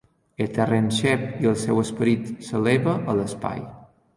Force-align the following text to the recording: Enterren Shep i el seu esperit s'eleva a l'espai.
Enterren 0.45 0.87
Shep 0.99 1.27
i 1.45 1.49
el 1.51 1.57
seu 1.65 1.81
esperit 1.83 2.33
s'eleva 2.49 2.99
a 3.15 3.17
l'espai. 3.21 3.63